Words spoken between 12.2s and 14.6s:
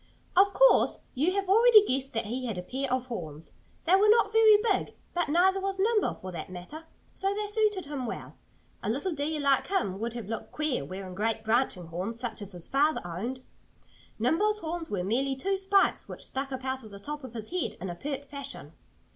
as his father owned. Nimble's